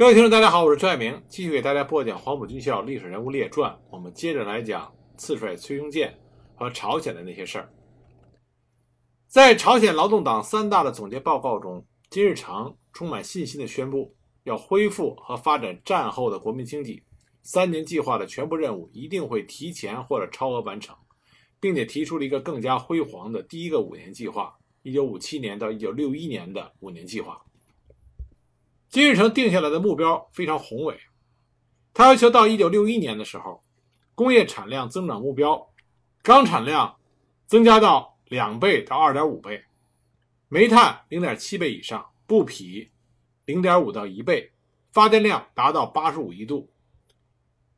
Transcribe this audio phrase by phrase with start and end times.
[0.00, 3.70] 各位听众，大家好，我是崔爱明，继续给大家播讲《黄埔军校历史人物列传》。
[3.90, 6.18] 我们接着来讲次帅崔庸健
[6.54, 7.70] 和朝鲜的那些事儿。
[9.26, 17.02] 在朝鲜劳动党三大的总结报告中，金日成充满信心地宣布，要恢复和发展战后的国民经济，
[17.42, 20.96] 三年计划的全部任务一定会提前或者超额完成，
[21.60, 27.38] 并且提出了一个更加辉煌的第一个五年计划——一九五七年到一九六一年的五年计划。
[28.90, 30.98] 金日成定下来的目标非常宏伟，
[31.94, 33.62] 他要求到一九六一年的时候，
[34.16, 35.70] 工业产量增长目标，
[36.22, 36.96] 钢产量
[37.46, 39.62] 增加到两倍到二点五倍，
[40.48, 42.90] 煤炭零点七倍以上，布匹
[43.44, 44.50] 零点五到一倍，
[44.92, 46.68] 发电量达到八十五亿度。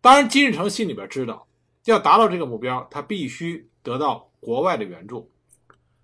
[0.01, 1.47] 当然，金日成心里边知道，
[1.85, 5.31] 要达到这个目标，他必须得到国外的援助，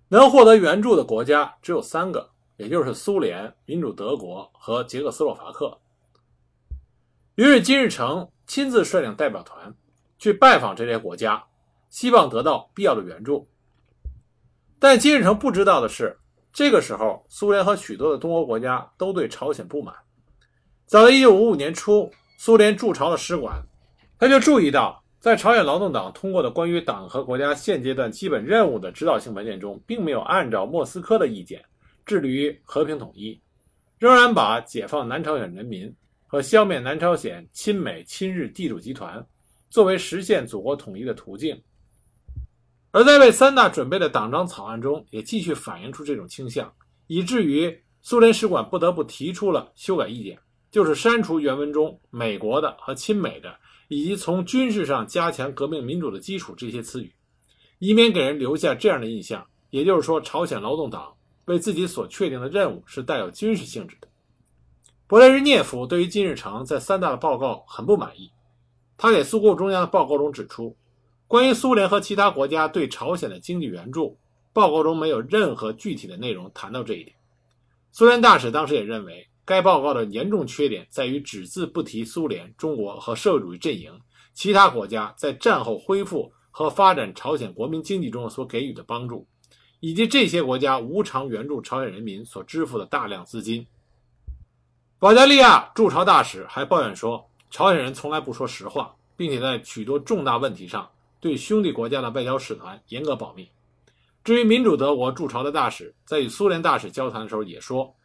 [0.09, 2.31] 能获得援助的国家只有三个。
[2.59, 5.79] 也就是苏联、民主德国和捷克斯洛伐克。
[7.35, 9.73] 于是金日成亲自率领代表团
[10.17, 11.41] 去拜访这些国家，
[11.89, 13.47] 希望得到必要的援助。
[14.77, 16.19] 但金日成不知道的是，
[16.51, 19.95] 这个时候苏联和许多的东欧国家都对朝鲜不满。
[20.85, 23.63] 早在1955年初，苏联驻朝的使馆
[24.17, 31.63] 他就注意到，在朝鲜劳动党通过的关于党和国家现阶段基本任务的指导性文件中，并没有按照莫斯科的意见。
[32.09, 33.39] 致力于和平统一，
[33.99, 35.93] 仍然把解放南朝鲜人民
[36.25, 39.23] 和消灭南朝鲜亲美亲日地主集团
[39.69, 41.61] 作为实现祖国统一的途径。
[42.89, 46.73] 而在为三大准备的党章草案中，也继续反映出这种倾向，
[47.05, 50.39] 以至于苏联使馆不得不提出了修改意见，
[50.71, 53.55] 就是删除原文中“美国的”和“亲美的”，
[53.87, 57.13] 以及从军事上加强革命民主的基础这些词语，
[57.77, 61.13] 以免给人留下这样的印象，也就是说，朝鲜劳动党。
[61.49, 64.07] 为自己所确定的任务是带有军事性质的。
[65.07, 68.31] 勃列日涅夫对于金日成在三大的报告很不满意，
[68.95, 70.77] 他给苏共中央的报告中指出，
[71.25, 74.19] 关于苏联和其他国家对朝鲜的经济援助，
[74.53, 77.15] 报告中没有任何具体的内容谈到这一点。
[77.91, 83.99] 苏联大使当时也认为，该报告的严重缺点在于只字不提苏联、中国和社会主义阵营
[84.35, 89.25] 其他国家在战后恢复和发展朝鲜国民经济中所给予的帮助。
[89.79, 93.65] 以及这些国家无偿援助朝鲜人民所支付的大量资金。
[94.97, 100.89] 保加利亚驻朝大使还抱怨说，朝鲜人从来不说实话，并且在许多重大问题上
[101.21, 103.49] 对兄弟国家的外交使团严格保密。
[104.23, 107.95] 至于民主德国驻朝的大使，在与苏联大使交谈的时候也说，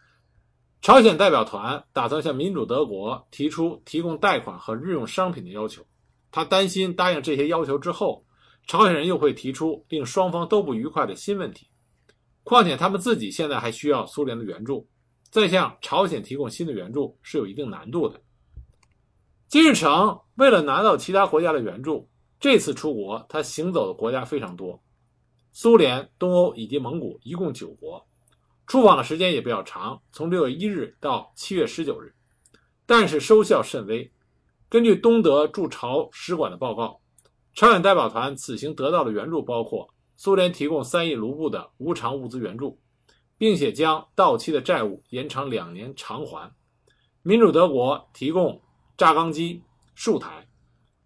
[0.80, 5.82] 朝鲜代表团打算向民主德国提出提供贷款和日用商品的要求。
[6.30, 8.22] 他担心答应这些要求之后。
[8.66, 11.68] 朝鲜人又会提出令双方都不愉快的新问题，
[12.42, 14.88] 况且他们自己现在还需要苏联的援助，
[15.30, 18.20] 再向朝鲜提供新的援助是有一定难度的。
[19.48, 22.08] 金日成为了拿到其他国家的援助，
[22.40, 24.82] 这次出国他行走的国家非常多，
[25.52, 28.08] 苏联、东欧以及蒙古一共九国，
[28.66, 32.14] 出访的时间也比较长，从六月一日到七月十九日，
[32.86, 34.10] 但是收效甚微。
[34.70, 36.98] 根据东德驻朝使馆的报告。
[37.54, 42.80] 朝鲜代表团此行得到的援助包括苏联提供三亿卢布的无偿物资援助，
[43.38, 46.50] 并且将到期的债务延长两年偿还；
[47.22, 48.60] 民主德国提供
[48.96, 49.62] 轧钢机
[49.94, 50.46] 数台；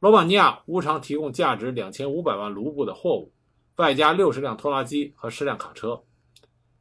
[0.00, 3.32] 罗马尼亚无偿提供价值两千五百万卢布的货物，
[3.76, 6.02] 外加六十辆拖拉机和十辆卡车；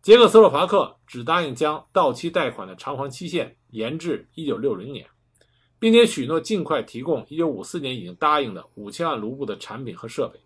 [0.01, 5.05] 捷克斯洛伐克只答应将到期贷款的偿还期限延至一九六零年。
[5.79, 10.39] 并且许诺尽快提供1954年已经答应的五千万卢布的产品和设备。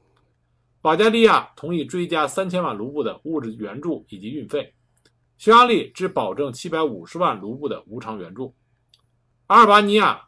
[0.82, 4.74] 保加利亚同意追加三千万卢布的物质援助以及运费。
[5.38, 8.54] 匈牙利只保证七百五十万卢布的无偿援助。
[9.48, 10.28] 阿尔巴尼亚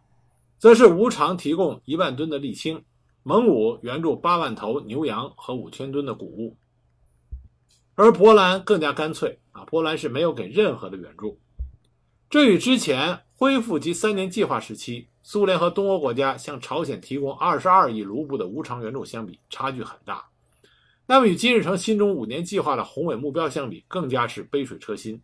[0.58, 2.84] 则是无偿提供一万吨的沥青。
[3.24, 6.58] 蒙古援助八万头牛羊和五千吨的谷物。
[7.96, 11.40] 而波兰更加干脆啊，波兰是没有给任何的援助。
[12.34, 13.20] 这与之前。
[13.36, 20.26] 恢复及三年计划时期，苏联和东欧国家向朝鲜提供二十二亿卢布的无偿援助相比，差距很大。
[21.06, 25.22] 那么，与金日成心中五年计划的宏伟目标相比，更加是杯水车薪。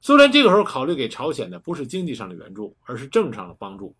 [0.00, 3.94] 苏联这个时候考虑给朝鲜的不是经济上的援助，而是政治上的帮助。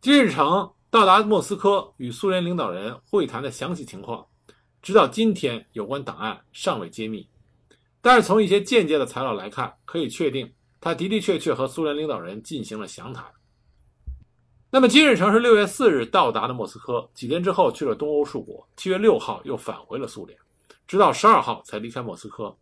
[0.00, 4.26] 金日成到达莫斯科与苏联领导人会谈的详细情况，
[4.80, 7.26] 直到今天有关档案尚未揭秘。
[8.00, 10.52] 但是从一些间接的材料来看，可以确定。
[10.80, 13.24] 他的的确确和苏联领导人进行了详谈。
[14.70, 20.38] 那么金日成是六月四日到达的莫斯科，几天之后去了东欧数国，七月六号又返回了苏联，
[20.86, 22.54] 直到十二号才离开莫斯科。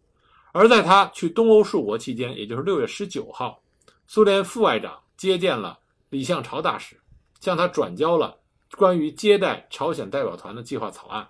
[0.53, 3.61] 而在他去东欧数国期间，也就是六月十九号，
[4.07, 5.79] 苏联副外长接见了
[6.09, 6.97] 李向朝大使，
[7.41, 8.39] 向他转交了
[8.77, 11.29] 关于接待朝鲜代表团的计划草案。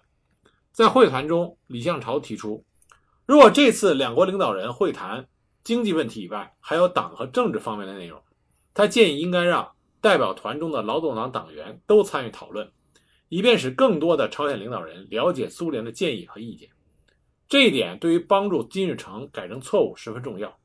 [0.73, 2.62] 在会谈中，李向朝提出，
[3.25, 5.27] 如果这次两国领导人会谈
[5.67, 8.23] 经济问题以外，还有党和政治方面的内容，
[8.73, 9.69] 他建议应该让
[10.01, 12.71] 代表团中的劳动党党员都参与讨论，
[13.29, 16.69] 以便使更多的朝鲜领导人了解苏联的建议和意见。
[17.49, 20.57] 这一点对于帮助金日成改正错误十分重要。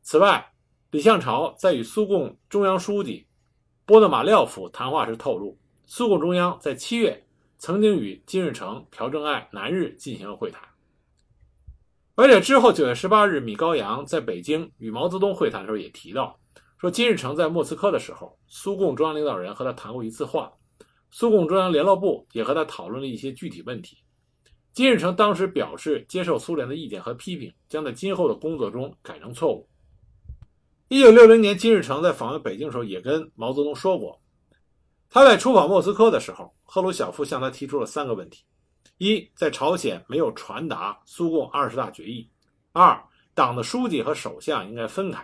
[0.00, 0.54] 此外，
[0.90, 3.26] 李向朝在与苏共中央书记
[3.84, 7.22] 波诺马廖夫谈话时透露，苏共中央在七月。
[7.58, 10.62] 曾经与金日成、朴正爱南日进行了会谈，
[12.14, 16.38] 而且之后九月十八日，米高扬在北京与毛泽东会谈的时候也提到，
[16.78, 20.52] 说金日成在莫斯科的时候，苏共中央领导人和他谈过一次话，
[21.10, 23.96] 苏共中央联络部也和他讨论了一些具体问题。
[24.74, 29.66] 金日成当时表示接受苏联的意见和批评，将在今后的工作中改正错误。
[30.88, 34.20] 一九六零年，金日成在访问北京的时候也跟毛泽东说过。
[35.08, 38.44] 他在出访莫斯科的时候，赫鲁晓夫向他提出了三个问题：
[39.04, 42.28] 一，在朝鲜没有传达苏共二十大决议；
[42.70, 43.02] 二，
[43.34, 45.20] 党的书记和首相应该分开；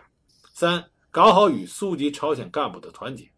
[0.53, 3.31] 三，搞好与苏级朝鲜干部的团结。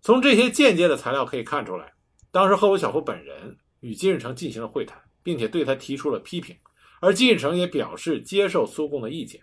[0.00, 1.92] 从这些间接的材料可以看出来，
[2.30, 6.56] 当时赫鲁晓夫本人与金日成进行了会谈，并且对他提出了批评，
[7.00, 9.42] 而金日成也表示接受苏共的意见。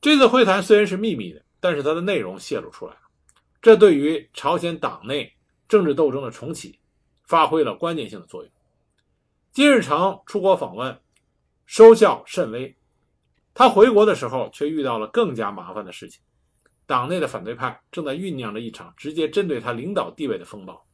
[0.00, 3.00] 这次会谈虽然是秘密的，但是它的内容泄露出来了。
[3.60, 5.34] 这对于朝鲜党内
[5.66, 6.78] 政治斗争的重启
[7.26, 8.50] 发挥了关键性的作用。
[9.52, 10.98] 金日成出国访问，
[11.66, 12.74] 收效甚微。
[13.52, 16.22] 他回国的时候却遇到了更加麻烦的事情：
[16.86, 20.86] 党内的反对派正在酝酿着一场直接针对他领导地位的风暴。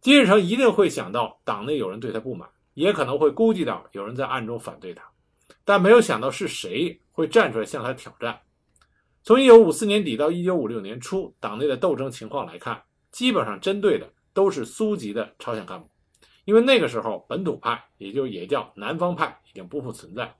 [0.00, 5.02] 金日成一定会想到党内有人对他不满，也可能会估计到有人在暗中反对他，
[5.64, 8.40] 但没有想到是谁会站出来向他挑战。
[9.22, 15.86] 从1954年底到1956年初，党内的斗争情况来看，基本上针对的都是苏级的朝鲜干部，
[16.46, 20.34] 因为那个时候本土派，也就也叫南方派，已经不复存在，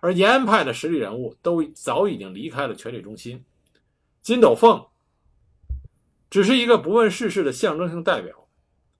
[0.00, 3.44] 而延安派的实力人物都早已经离开了权力中心。
[4.22, 4.82] 金斗凤
[6.30, 8.48] 只是一个不问世事的象征性代表，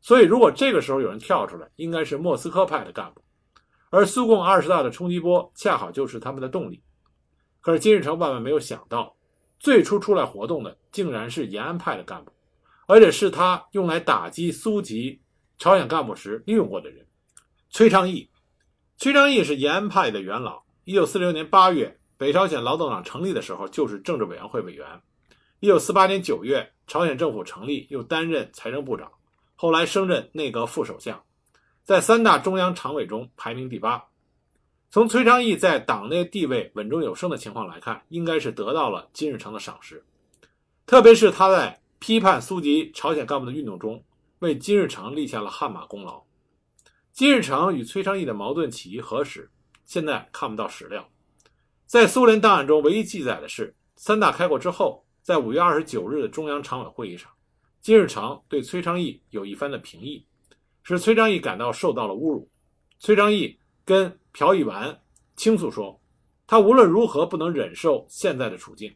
[0.03, 3.23] 所以如果这个时候有人跳出来，应该是莫斯科派的干部，
[3.89, 6.83] 而苏共二十大的冲击波恰好就是他们的动力。
[7.63, 9.17] 可是金日成万万没有想到，
[9.59, 12.34] 最初出来活动的竟然是延安派的干部，
[12.87, 15.21] 而且是他用来打击苏级
[15.59, 17.07] 朝鲜干部时利用过的人——
[17.71, 18.29] 崔昌义。
[18.97, 20.63] 崔昌义是延安派的元老。
[20.85, 24.87] 一九四六年八月，北朝鲜劳动党成立的时候，就是政治委员会委员。
[25.61, 29.11] 一九四八年九月，朝鲜政府成立，又担任财政部长，
[29.57, 31.25] 后来升任内阁副首相，
[31.85, 34.05] 在三大中央常委中排名第八。
[34.91, 40.05] 从崔昌义在党内地位稳中有升的情况来看，应该是得到了金日成的赏识，
[40.87, 44.05] 特别是他在批判苏级朝鲜干部的运动中，
[44.41, 46.23] 为金日成立下了汗马功劳。
[47.15, 49.51] 金日成与崔昌义的矛盾起于何时？
[49.87, 51.09] 现在看不到史料。
[51.87, 57.31] 在苏联档案中，唯一记载的是三大开过之后，在五月二十九日的中央常委会议上，
[57.81, 60.27] 金日成对崔昌义有一番的评议，
[60.83, 62.47] 使崔昌义感到受到了侮辱。
[62.99, 65.01] 崔昌义跟朴义完
[65.37, 65.99] 倾诉说
[66.47, 68.95] ：“他无论如何不能忍受现在的处境，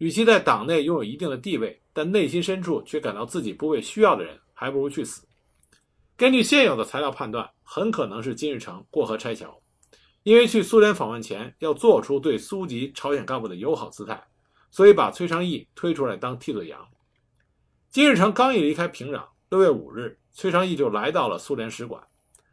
[0.00, 5.26] 与其在党内拥有一定的地位，但内心深处却感到自己不被需要的人，还不如去死。”
[6.16, 9.60] 根据现有的材料判断，很可能是金日成过河拆桥，
[10.22, 14.26] 因为去苏联访问前要做出对苏籍朝鲜干部的友好姿态，
[14.70, 16.88] 所以把崔昌义推出来当替罪羊。
[17.90, 22.02] 金日成刚一离开平壤，六月五日，崔昌义就来到了苏联使馆。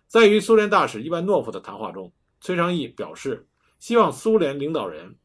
[0.05, 3.47] 在与苏联大使伊万诺夫的谈话中，崔昌义表示
[3.79, 5.15] 希望苏联领导人，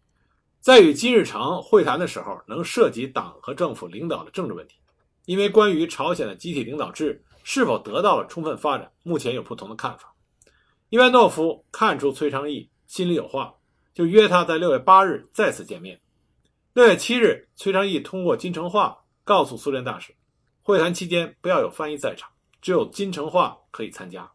[0.62, 4.76] 在与金日成会谈的时候能涉及党和政府领导的政治问题，
[5.25, 10.14] 因为关于朝鲜的集体领导制是否得到了充分发展，目前有不同的看法。
[10.88, 13.52] 伊万诺夫看出崔昌义心里有话，
[13.92, 16.00] 就约他在六月八日再次见面。
[16.75, 20.14] 六月七日，崔昌义通过金城化告诉苏联大使，
[20.62, 24.31] 会谈期间不要有翻译在场，只有金城化可以参加。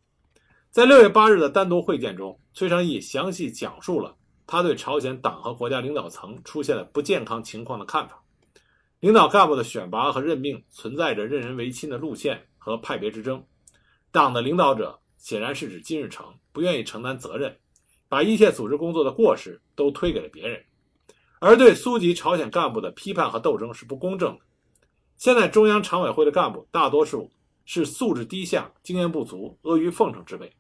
[0.72, 4.14] 在六月八日的单独会见中，崔昌义详细讲述了
[4.48, 8.24] 他对朝鲜党和国家领导层出现了不健康情况的看法。
[9.02, 13.46] 领导干部的选拔和任命存在着任人唯亲的路线和派别之争。
[14.12, 17.56] 党的领导者显然是指金日成，不愿意承担责任，
[18.10, 20.64] 把一切组织工作的过失都推给了别人。
[21.40, 24.42] 而对苏级朝鲜干部的批判和斗争是不公正的。
[25.18, 27.30] 现在中央常委会的干部大多数
[27.66, 30.52] 是素质低下、经验不足、阿谀奉承之辈。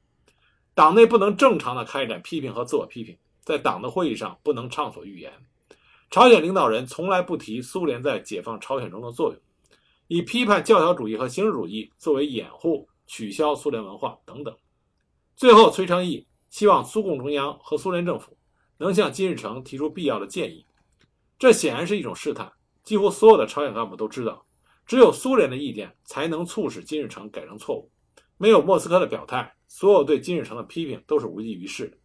[0.75, 3.17] 党内不能正常的开展批评和自我批评，
[3.48, 5.32] 在党的会议上不能畅所欲言，
[6.12, 9.42] 朝鲜领导人从来不提苏联在解放朝鲜中的作用，
[10.10, 14.54] 以批判教条主义和形式主义作为掩护，取消苏联文化等等。
[15.38, 18.38] 最后，崔昌义希望苏共中央和苏联政府
[18.77, 20.66] 能向金日成提出必要的建议，
[21.39, 22.51] 这显然是一种试探。
[22.84, 24.46] 几乎所有的朝鲜干部都知道，
[24.86, 27.89] 只有苏联的意见才能促使金日成改正错误。
[28.38, 31.98] 没有莫斯科的表态，所有对金日成的批评都是无济于事的。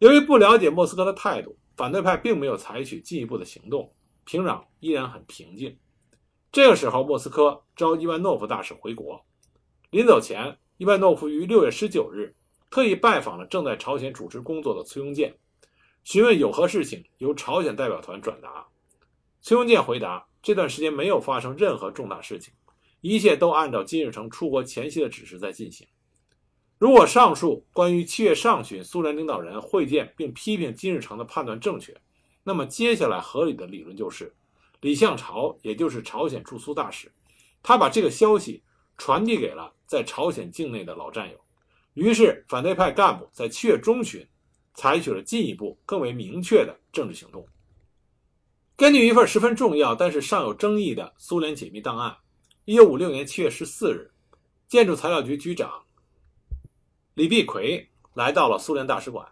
[0.00, 5.78] 由于不了解莫斯科的态度，反对派并没有采取进一步的行动，平壤依然很平静。
[6.50, 9.22] 这个时候，莫斯科召伊万诺夫大使回国，
[9.90, 12.34] 临走前，伊万诺夫于六月十九日
[12.70, 15.36] 特意拜访了正在朝鲜主持工作的崔庸健，
[16.02, 18.66] 询问有何事情由朝鲜代表团转达。
[19.42, 22.54] 崔庸健回答：“这段时间没有发生任何重大事情，
[23.02, 25.86] 一切都按照金日成出国前夕的指示在进行。
[26.80, 31.94] 如果上述关于七月上旬苏联领导人会见并批评金日成的判断正确，
[32.42, 34.34] 那么接下来合理的理论就是，
[34.80, 37.12] 李相朝也就是朝鲜驻苏大使，
[37.62, 38.62] 他把这个消息
[38.96, 41.38] 传递给了在朝鲜境内的老战友。
[41.92, 44.26] 于是反对派干部在七月中旬
[44.72, 47.46] 采取了进一步更为明确的政治行动。”
[48.74, 52.16] 根据一份十分重要但是尚有争议的苏联解密档案，
[52.64, 54.10] 一九五六年七月十四日，
[54.66, 55.70] 建筑材料局局长
[57.20, 59.28] 李必奎来到了苏联大使馆。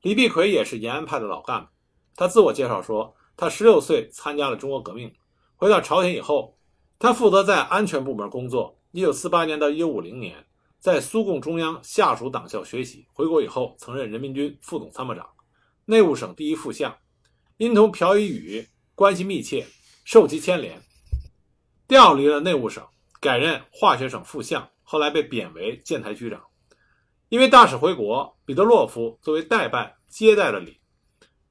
[0.00, 1.68] 李必奎也是延安派的老干部。
[2.16, 5.14] 他自我介绍说，他十六岁参加了中国革命，
[5.54, 6.56] 回到朝鲜以后，
[6.98, 8.80] 他负责在安全部门工作。
[8.92, 10.46] 一九四八年到一九五零年，
[10.78, 13.04] 在苏共中央下属党校学习。
[13.12, 15.28] 回国以后，曾任人民军副总参谋长、
[15.84, 16.96] 内务省第一副相，
[17.58, 18.66] 因同朴一宇。
[18.94, 19.66] 关系密切，
[20.06, 20.80] 受其牵连，
[21.86, 22.82] 调离了内务省，
[23.20, 26.42] 改任化学省副相，后来被贬为建台局长。
[27.28, 30.78] 因为大使回国，彼得洛夫作为代办接待了李。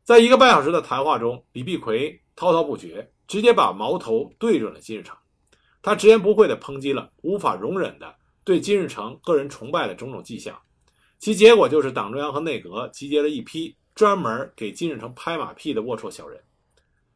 [0.04, 5.16] 在一个半小时的谈话中，李必奎滔滔不绝，直接把矛头对准了金日成。
[5.82, 10.60] 他直言不讳地抨击了无法容忍的对金日成个人崇拜的种种迹象，
[11.20, 16.42] 其结果就是党中央和内阁集结了一批专门给金日成拍马屁的龌龊小人。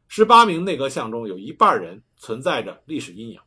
[0.06, 3.40] 十八名内阁相中有一半人存在着历史阴影。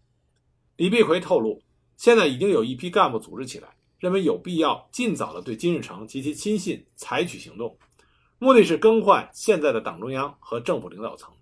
[0.75, 1.61] 李必奎透露，
[1.95, 3.69] 现在已经有一批干部组织起来，
[3.99, 7.77] 认为有必要尽早的对金日成及其亲信采取行动，
[8.39, 11.33] 目的是更换现在的党中央和政府领导层。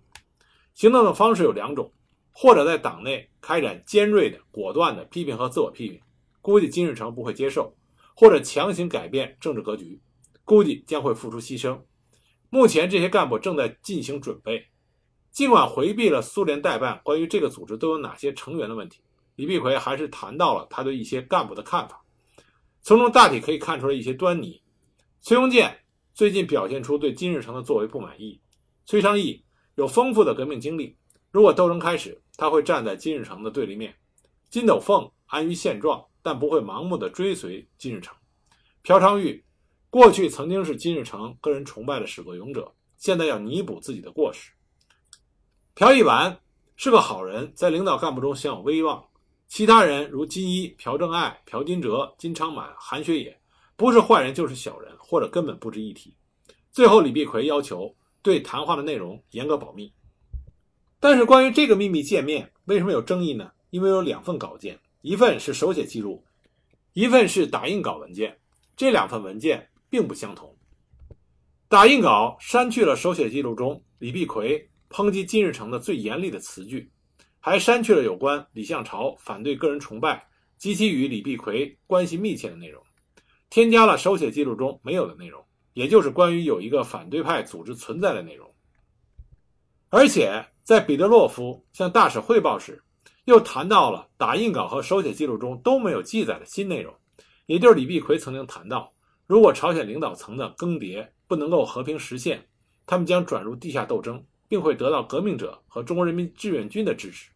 [0.72, 1.92] 行动的方式有两种：
[2.32, 6.00] 或者在党内开展尖锐的、果断的批评和自我批评，
[6.40, 7.74] 估计金日成不会接受；
[8.14, 10.00] 或者强行改变政治格局，
[10.44, 11.80] 估计将会付出牺牲。
[12.50, 14.66] 目前这些干部正在进行准备。
[15.32, 19.00] 尽管回避了苏联代办关于这个组织都有哪些成员的问题，
[19.34, 22.03] 李必奎还是谈到了他对一些干部的看法，
[22.84, 24.62] 从中大体可以看出来一些端倪。
[25.22, 25.74] 崔庸健
[26.12, 28.38] 最近表现出对金日成的作为不满意。
[28.84, 29.42] 崔昌义
[29.76, 30.94] 有丰富的革命经历，
[31.30, 33.96] 如果斗争开始，他会站在金日成的对立面。
[34.50, 38.14] 金斗凤安于现状，但不会盲目的追随金日成。
[38.82, 39.42] 朴昌玉
[39.88, 44.52] 过去曾经是金日成个人崇拜的始作俑者，现在要弥补自己的过失。
[45.72, 46.38] 朴义完
[46.76, 49.06] 是个好人，在领导干部中享有威望。
[49.48, 53.38] 其他人如金一、朴正爱、朴金哲、金昌满、韩学野，
[53.76, 56.16] 不是坏人就是小人，或者根本不值一提。
[56.72, 59.92] 最后，李必奎要求对谈话的内容严格保密。
[60.98, 63.50] 但是，关于这个秘密见面为什么有争议呢？
[63.70, 66.24] 因为有两份稿件，一份是手写记录，
[66.94, 68.36] 一份是打印稿文件。
[68.76, 70.56] 这两份文件并不相同。
[71.68, 74.68] 打印稿删去了手写记录中李必奎。
[74.90, 76.88] 抨击金日成的最严厉的词句，
[77.46, 82.82] 还删去了有关李向朝反对个人崇拜及其与李必奎关系密切的内容，
[83.50, 88.50] 添加了手写记录中没有的内容，也就是关于有一个反对派组织存在的内容。
[89.90, 92.82] 而且在彼得洛夫向大使汇报时，
[93.26, 96.94] 又谈到了打印稿和手写记录中都没有记载的新内容，
[97.44, 98.90] 也就是李必奎曾经谈到，
[99.26, 102.48] 如果朝鲜领导层的更迭不能够和平实现，
[102.86, 104.24] 他们将转入地下斗争。
[104.46, 107.30] 并会得到革命者和中国人民志愿军的支持。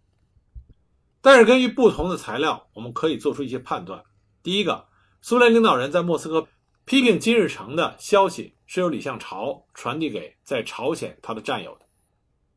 [1.21, 4.03] 但是，根据不同的材料，我们可以做出一些判断。
[4.43, 4.87] 第一个，
[5.21, 6.47] 苏联领导人在莫斯科
[6.85, 11.87] 批评金日成的消息是由李向朝传递给在朝鲜他的战友的。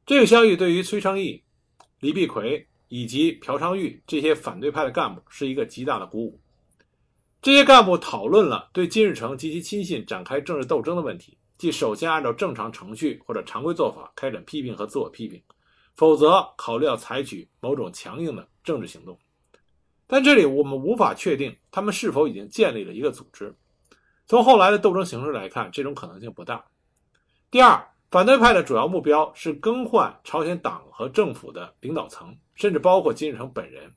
[0.06, 1.44] 这个消息对于崔昌义、
[2.00, 6.40] 李必奎以及朴昌玉这些反对派的干部是一个极大的鼓舞。
[7.42, 11.38] 这些干部讨论了对金日成及其亲信展开政治斗争的问题。
[11.58, 15.42] 即首先按照正常程序或者常规做法开展批评和自我批评，
[15.96, 19.18] 否则考虑要采取某种强硬的政治行动。
[20.08, 23.56] 但这里我们无法确定他们是否已经建立了一个组织。
[24.28, 26.66] 从后来的斗争形势来看，这种可能性不大。
[27.50, 33.94] 第二，反对派的主要目标是更换朝鲜党和政府的领导层，甚至包括金日成本人，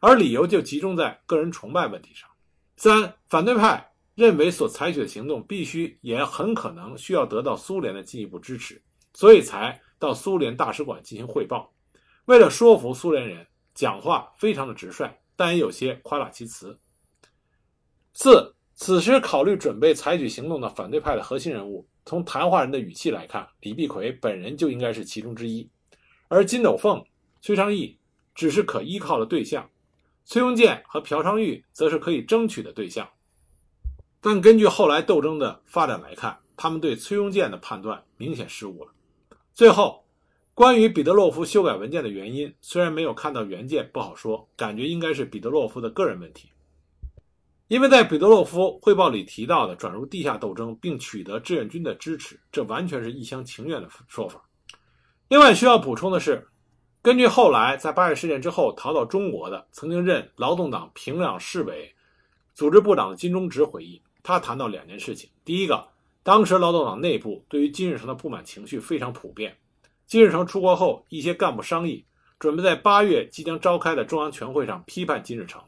[0.00, 2.28] 而理由就集中在个人崇拜问题上。
[2.76, 11.72] 三，反对派认为所采取的行动必须也很可能需要得到苏联的进一步支持，所以才到苏联大使馆进行汇报。
[12.26, 13.46] 为了说服苏联人，
[13.80, 16.78] 讲话非常的直率，但也有些夸大其词。
[18.12, 21.88] 四，此时考虑准备采取行动的反对派的核心人物。
[22.04, 25.66] 从谈话人的语气来看，李必奎本人就应该是其中之一，
[26.28, 27.02] 而金斗凤、
[27.40, 27.98] 崔昌义
[28.34, 29.66] 只是可依靠的对象，
[30.26, 33.08] 崔庸健和朴昌玉则是可以争取的对象。
[34.20, 38.92] 但根据后来斗争的发展来看，他们对崔庸健的判断明显失误了。
[39.54, 40.04] 最后，
[40.54, 46.50] 关于彼得洛夫修改文件的原因，虽然没有看到原件，不好说，感觉应该是彼得洛夫的个人问题。
[47.68, 54.42] 因为在彼得洛夫汇报里提到的转入地下斗争并取得志愿军的支持，这完全是一厢情愿的说法。
[55.28, 56.46] 另外需要补充的是，
[57.00, 61.94] 根据后来在八月事件之后逃到中国的、曾经任劳动党平壤市委
[62.54, 65.86] 组织部长的金忠植回忆，他谈到两件事情：第一个，
[66.24, 69.56] 当时劳动党内部对于金日成的不满情绪非常普遍。
[70.10, 72.04] 金日成出国后，一些干部商议，
[72.40, 75.62] 准备在八月即将召开的中央全会上批判金日成。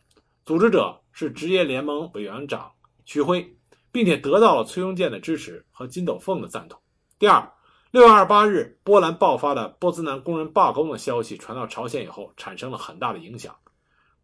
[0.45, 2.73] 组织者是职业联盟委员长
[3.05, 3.57] 徐辉，
[3.93, 6.77] 并且得到了崔庸健的支持和金斗凤的赞同。
[7.21, 7.53] 第二，
[7.93, 13.55] 六月二十八日，波兰爆发的波兹南工人罢工的消息传到朝鲜以后，产生了很大的影响。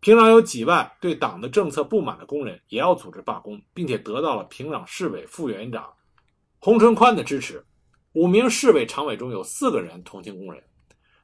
[0.01, 5.93] 平壤有几万对党的政策不满的工人也要组织罢工，并且得到了平壤市委副委员长
[6.59, 7.65] 洪春宽的支持。
[8.12, 10.62] 五名市委常委中有四个人同情工人，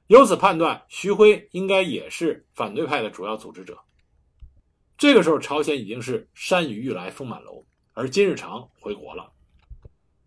[0.08, 3.78] 由此判断，徐辉应该也是反对派的主要组织者。
[4.98, 7.64] 这个时候，朝鲜已经是山雨欲来风满楼，
[7.94, 9.32] 而金日成回国了。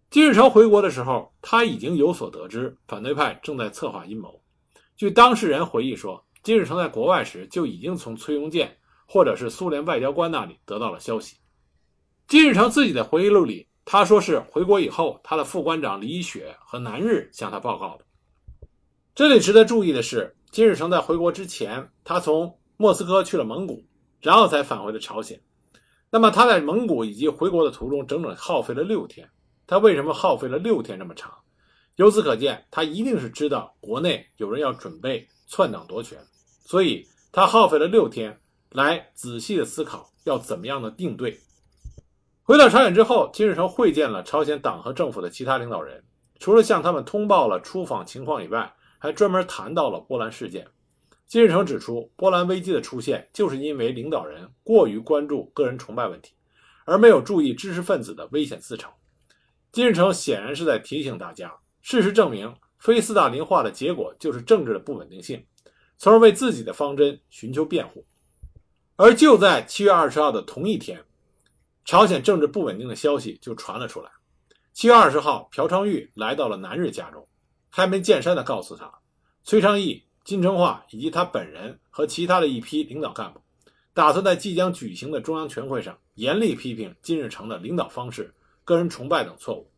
[0.09, 4.41] 金日成回国的时候，他已经有所得知，反对派正在策划阴谋。
[4.95, 11.37] 据当事人回忆说，金日成在国外时就已经从崔庸健或者是苏联外交官那里得到了消息。
[12.27, 18.03] 金日成自己的回忆录里，他说是回国以后，他的副官长李雪和南日向他报告的。
[19.15, 23.83] 这里值得注意的是，金日成在回国之前，他从莫斯科去了蒙古。
[24.19, 25.39] 然后才返回了朝鲜。
[26.09, 29.29] 那么他在蒙古以及回国的途中，整整耗费了六天。
[29.67, 31.31] 他为什么耗费了六天这么长？
[31.97, 36.17] 由此可见，他一定是知道国内有人要准备篡党夺权，
[36.65, 38.35] 所以他耗费了六天
[38.71, 41.39] 来仔细的思考要怎么样的应对。
[42.47, 46.01] 回到朝鲜之后，金日成会见了朝鲜党和政府的其他领导人，
[46.39, 50.65] 除了向他们通报了出访情况以外，还专门谈到了波兰事件。
[51.25, 56.31] 金日成指出，波兰危机的出现就是因为领导人过于关注个人崇拜问题，
[56.85, 58.87] 而没有注意知识分子的危险自嘲。
[59.73, 65.45] 金日成显然是在提醒大家，事实证明，非斯大林化的结果就是政治的不稳定性，
[65.97, 68.05] 从而为自己的方针寻求辩护。
[68.95, 71.03] 而就在七月二十号的同一天，
[71.87, 74.11] 朝鲜政治不稳定的消息就传了出来。
[74.73, 77.25] 七月二十号，朴昌玉来到了南日家中，
[77.71, 78.93] 开门见山地告诉他，
[79.43, 80.03] 崔昌义。
[80.25, 83.39] 金成化以及他本人和其他的一批领导干部，
[83.93, 89.71] 打算在即将举行的中央全会上严厉批评金日成的领导方式、个人崇拜等错误。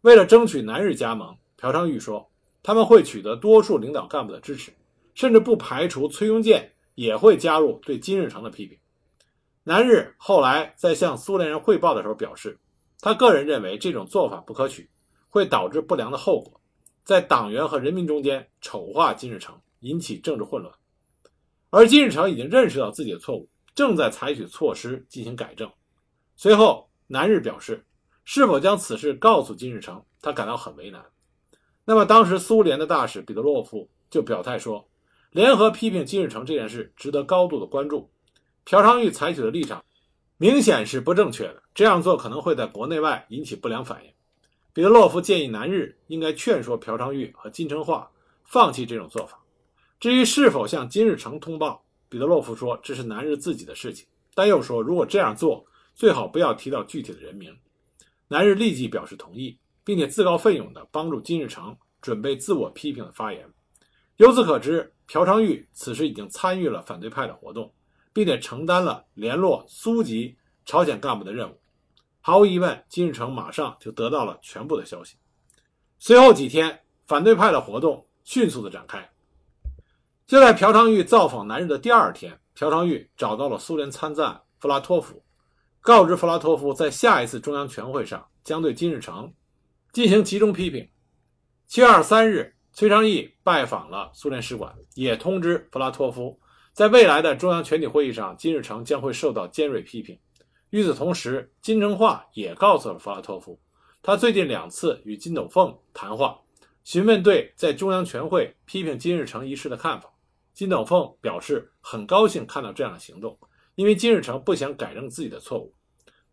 [0.00, 2.26] 为了争取南日加盟，朴昌玉说
[2.62, 4.72] 他们会取得多数领导干部的支持，
[5.14, 8.78] 甚至不排除崔庸健也会加入对金日成的批评。
[9.64, 12.58] 南日后来在向苏联人汇报的时候表示，
[13.00, 14.90] 他个人认为这种做法不可取，
[15.28, 16.60] 会导致不良的后果，
[17.04, 19.58] 在党员和人民中间丑化金日成。
[19.82, 20.72] 引起政治混乱，
[21.70, 25.68] 而金日成已经认识到自己的错误，正在采取措施进行改正。
[26.36, 27.84] 随后，南日表示，
[28.24, 31.04] 是否将此事告诉金日成，他感到很为难。
[31.84, 34.88] 那么，当时苏联的大使彼得洛夫就表态说，
[35.32, 38.08] 联合批评金日成这件事值得高度的关注。
[38.64, 39.84] 朴昌玉采取的立场
[40.36, 44.12] 明显是不正确的，这样做可能会在国内外引起不良反应。
[44.72, 48.10] 彼得洛夫建议南日应该劝说朴昌玉和金成化
[48.44, 49.38] 放弃这种做法。
[50.00, 57.54] 至于是否向金日成通报，彼得洛夫说这是南日自己的事情，但又说如果这样做，最好不要提到具体的人名。
[58.28, 63.46] 南日立即表示同意，并且自告奋勇地帮助金日成准备自我批评的发言。
[64.16, 67.72] 由此可知，朴昌玉此时已经参与了反对派的活动，
[68.12, 71.58] 并且承担了联络苏籍朝鲜干部的任务。
[72.20, 75.16] 毫无疑问，金日成马上就得到了全部的消息。
[75.98, 79.10] 随后几天，反对派的活动迅速的展开。
[80.26, 85.22] 就在朴昌玉造访南日的第二天，朴昌玉找到了苏联参赞弗拉托夫，
[85.80, 89.32] 告知弗拉托夫在下一次中央全会上将对金日成
[89.92, 90.88] 进行集中批评。
[91.66, 96.38] 七月二十三日，崔昌义拜访了苏联使馆，也通知弗拉托夫，
[96.72, 100.18] 在未来的中央全体会议上，金日成将会受到尖锐批评。
[100.70, 103.60] 与此同时，金正化也告诉了弗拉托夫，
[104.00, 106.40] 他最近两次与金斗凤谈话，
[106.82, 110.10] 询问对在中央全会批评金日成一事的看法。
[110.54, 113.38] 金斗凤表示很高兴看到这样的行动，
[113.74, 115.74] 因为金日成不想改正自己的错误，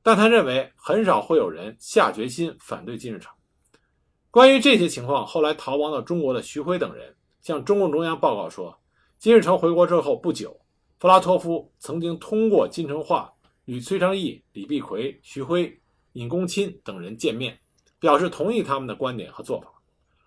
[0.02, 3.30] 但他认为很少会有人下决心反对金日成。
[4.32, 8.79] 关于这些情况，后来逃亡到中国的徐辉等人向中共中央报告说，
[9.19, 10.58] 金日成回国之后不久，
[10.97, 13.32] 弗拉托夫曾经通过金城化
[13.65, 15.77] 与崔昌义、李必奎、徐辉、
[16.13, 17.60] 尹公钦等人见面，
[17.99, 19.67] 表示同意他们的观点和做法，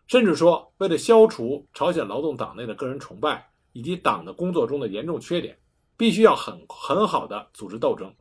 [0.07, 3.48] 甚至说为了消除朝鲜劳动党内的个人崇拜。
[3.74, 5.57] 以及党的工作中的严重缺点，
[5.96, 8.14] 必须要很很好的组织斗争，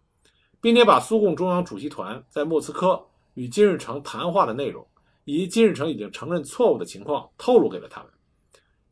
[0.61, 4.87] 并且把苏共中央主席团在莫斯科与金日成谈话的内容，
[5.25, 8.09] 以及金日成已经承认错误的情况透露给了他们。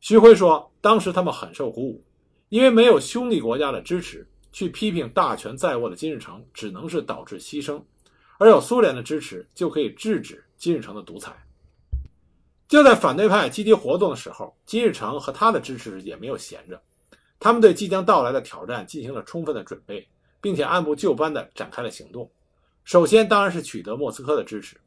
[0.00, 2.02] 徐辉说，当时他们很受鼓舞，
[2.48, 7.80] 因为没有兄弟国家的支持，去批评大权在握的金日成，只能是导致牺牲；
[8.38, 11.32] 而有苏联的支持，就可以制止金日成的独裁。
[12.66, 16.80] 就在反对派积极活动的时候，金日成和他的支持也没有闲着，
[17.38, 20.08] 他们对即将到来的挑战进行了充分的准备，
[20.40, 22.30] 并且按部就班地展开了行动。
[22.84, 24.80] 首先当然是取得莫斯科的支持。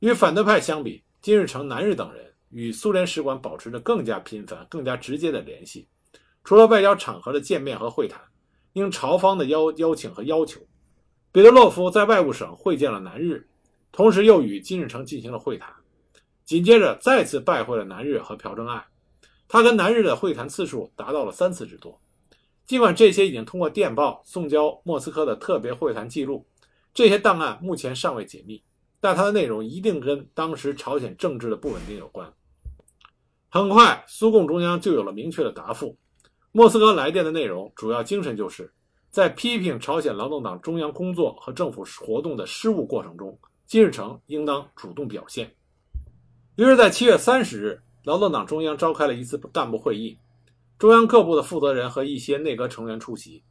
[0.00, 5.88] 与反对派相比，金日成、南日等人与苏联使馆保持着更加频繁、更加直接的联系。
[6.44, 8.20] 除了外交场合的见面和会谈，
[8.72, 10.60] 应朝方的邀邀请和要求，
[11.32, 13.48] 彼得洛夫在外务省会见了南日，
[13.92, 15.72] 同时又与金日成进行了会谈。
[16.44, 18.84] 紧接着，再次拜会了南日和朴正爱，
[19.46, 22.00] 他跟南日的会谈次数达到了三次之多。
[22.66, 26.46] 尽管这些已经通过电报送交莫斯科的特别会谈记录，
[26.94, 28.62] 这些档案目前尚未解密，
[29.00, 32.32] 但它的内容一定跟当时朝鲜政治的不稳定有关。
[33.52, 35.96] 很快，苏共中央就有了明确的答复。
[36.52, 38.72] 莫斯科来电的内容主要精神就是
[39.10, 43.36] 在批评朝鲜劳动党中央工作和政府活动的失误过程中，
[43.66, 45.52] 金日成应当主动表现。
[46.54, 50.16] 于是，在七月三十日，劳动党中央召开了一次干部会议，
[50.78, 53.42] 中央各部的负责人和一些内阁成员出席。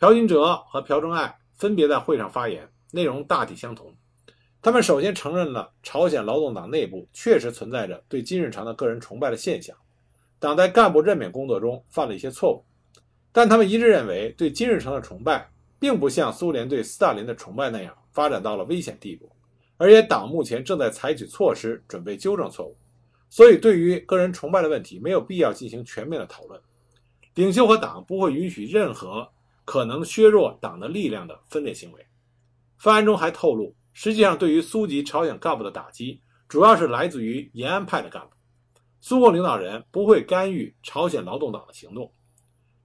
[0.00, 3.94] 朴金哲和朴正爱分别在会上发言，内容大体相同。
[4.60, 9.76] 他们首先承认了朝鲜劳动党内部确实存在着对金日成的个人崇拜的现象，
[10.38, 12.64] 党在干部任免工作中犯了一些错误。
[13.30, 19.30] 但他们一致认为，对金日成的崇拜并不像苏联对斯大林的崇拜那样发展到了危险地步。
[19.76, 22.76] 而且党目前正在采取措施，准备纠正错误，
[23.30, 26.60] 所以对于个人崇拜的问题，没有必要进行全面的讨论。
[27.34, 29.28] 领袖和党不会允许任何
[29.64, 32.04] 可能削弱党的力量的分裂行为。
[32.76, 38.28] 方案中还透露，实际上对于苏级朝鲜干部的打击，主要是来自于延安派的干部。
[39.00, 42.12] 苏共领导人不会干预朝鲜劳动党的行动。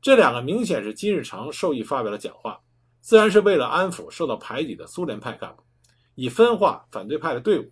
[0.02, 2.60] 这两个明显是金日成授意发表的讲话，
[3.00, 5.62] 自然是为了安抚受到排挤的苏联派干部。
[6.16, 7.72] 以分化反对派的队伍，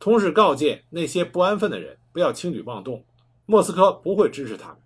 [0.00, 3.06] 同时告诫那些不安分的人不要轻举妄动。
[3.46, 4.78] 莫斯科不会支持他们。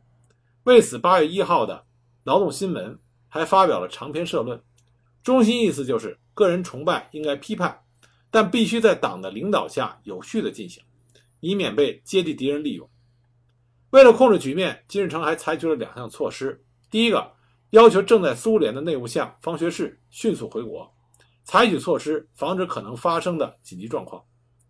[0.65, 1.75] 为此，八月一号的
[2.25, 2.95] 《劳动新闻》
[3.27, 4.63] 还发表了长篇社论，
[5.23, 7.81] 中心意思就是个人崇拜应该批判，
[8.37, 10.83] 但必须在党的领导下有序的进行，
[11.41, 12.87] 以免被阶级敌人利用。
[13.89, 17.33] 为了控制局面，金日成还采取了两项措施：第一个，
[17.71, 20.95] 要求正在苏联的内务相方学士迅速回国。
[21.45, 24.23] 采取措施防止可能发生的紧急状况。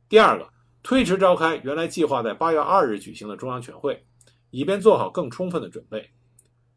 [0.09, 0.49] 第二个，
[0.85, 4.07] 推迟召开原来计划在八月二日举行的中央全会，
[4.51, 6.09] 以便做好更充分的准备。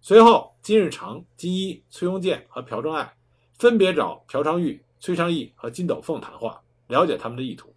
[0.02, 3.14] 随后，金日成、金一、崔庸健和朴正爱
[3.60, 7.74] 分别找朴昌玉、崔昌义和金斗凤谈话，了解他们的意图。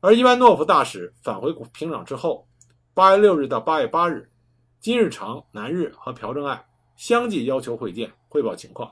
[0.00, 2.48] 而伊万诺夫大使返回平壤之后，
[2.94, 4.30] 八月六日到八月八日，
[4.80, 6.64] 金日成、南日和朴正爱
[6.96, 8.90] 相继要求会见，汇报情况。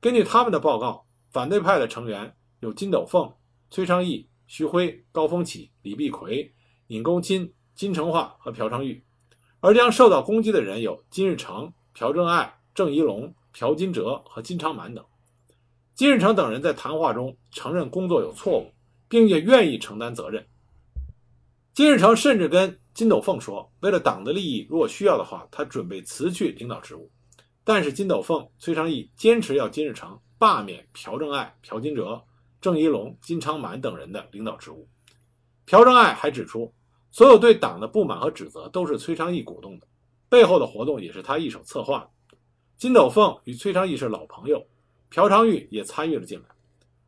[0.00, 1.02] 根据他们的报告。
[1.28, 3.30] 反对派的成员有金斗凤、
[3.68, 6.54] 崔昌义、徐辉、高峰启、李必奎、
[6.86, 9.04] 尹公钦、金成化和朴昌玉，
[9.60, 15.04] 而将受到攻击的人有金日成、朴正爱、郑一龙、朴金哲和金昌满等。
[15.96, 18.70] 金日成等人在谈话中承认工作有错误，
[19.08, 20.46] 并且愿意承担责任。
[21.74, 27.10] 金日成甚至跟金斗凤说，为了党的利益，如果需要的话，他准备辞去领导职务。
[27.64, 30.16] 但是金斗凤、崔昌义坚持要金日成。
[30.38, 32.22] 罢免朴正爱、朴金哲、
[32.60, 34.86] 郑一龙、金昌满等人的领导职务。
[35.64, 36.74] 朴正爱还指出，
[37.10, 39.86] 所有对党的不满和指责都是崔昌义鼓动的，
[40.28, 42.36] 背后的活动也是他一手策划的。
[42.76, 44.62] 金斗凤与崔昌义是老朋友，
[45.16, 46.44] 朴昌玉也参与了进来。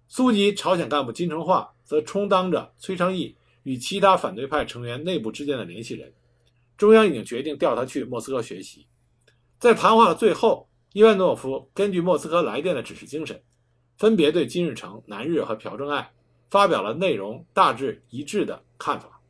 [0.07, 6.11] 苏籍朝鲜干部金成化则充当着崔昌义与其他反对派成员内部之间的联系人。
[6.79, 8.87] 中央已经决定调他去莫斯科学习。
[9.59, 13.43] 在谈话的最后，伊万诺夫根据莫斯科来电的指示精神，
[13.99, 16.11] 分别对金日成、南日和朴正爱
[16.49, 19.21] 发表了内容大致一致的看法。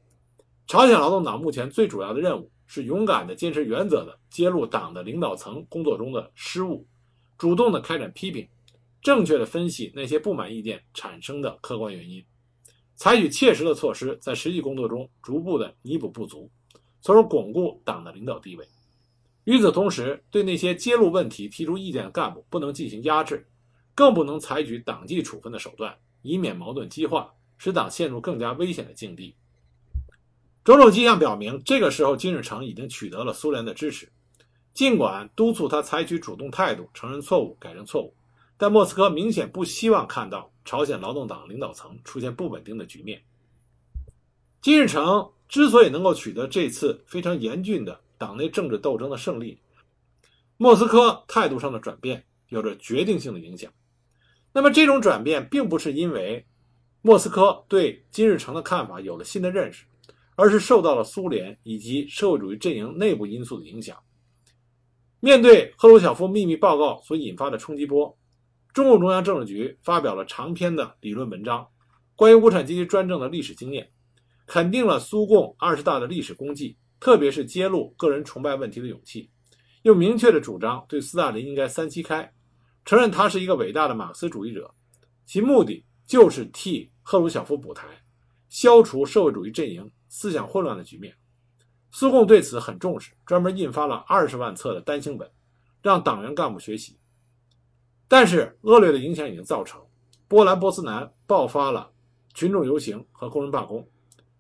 [0.69, 6.87] 朝鲜劳动党目前最主要的任务是勇敢地坚持原则的揭露党的领导层工作中的失误，
[7.37, 8.47] 主动地开展批评，
[9.00, 12.24] 正确地分析那些不满意见产生的客观原因，
[12.94, 16.50] 采取切实的措施，在实际工作中逐步的弥补不足，
[17.00, 18.66] 从而巩固党的领导地位。
[19.44, 23.48] 与此同时，对那些揭露问题、提出意见的干部不能进行压制，
[23.94, 29.34] 更不能采取党纪处分的手段，以免矛盾激化，使党陷入更加危险的境地。
[30.64, 34.12] 种种迹象表明，这个时候金日成已经取得了苏联的支持。
[34.74, 38.12] 尽管督促他采取主动态度，承认错误、改正错误，
[38.59, 43.23] 但莫斯科明显不希望看到朝鲜劳动党领导层出现不稳定的局面。
[44.61, 49.59] 金日成之所以能够取得这次非常严峻的党内政治斗争的胜利，
[50.59, 53.73] 莫斯科态度上的转变有着决定性的影响。
[54.53, 56.44] 那么，这种转变并不是因为
[57.01, 59.87] 莫斯科对金日成的看法有了新的认识。
[60.40, 63.99] 而是受到了苏联以及社会主义阵营内部因素的影响。
[65.18, 68.16] 面对赫鲁晓夫秘密报告所引发的冲击波，
[68.72, 71.66] 中共中央政治局发表了长篇的理论文章，
[72.14, 73.90] 关于无产阶级专政的历史经验，
[74.46, 79.31] 肯定了苏共二十大的历史功绩，特别是揭露个人崇拜问题的勇气，
[79.83, 82.33] 又明确的主张对斯大林应该三七开，
[82.85, 84.72] 承认他是一个伟大的马克思主义者，
[85.26, 87.87] 其目的就是替赫鲁晓夫补台，
[88.48, 89.90] 消除社会主义阵营。
[90.11, 91.14] 思想混乱的局面，
[91.90, 95.31] 苏共对此很重视，专门印发了二十万册的单行本，
[95.83, 96.98] 让党员干部学习。
[98.09, 99.81] 但是恶劣的影响已经造成，
[100.27, 101.90] 波兰、波斯南爆发了
[102.33, 103.87] 群众游行和工人罢工，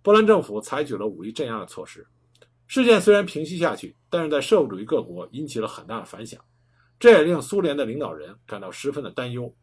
[0.02, 2.06] 波兰政府采取了武力镇压的措施。
[2.66, 6.40] 事件虽然平息下去，但是在社会主义各国引起了很大的反响，
[6.98, 9.54] 这也令苏联的领导人感到十分的担忧。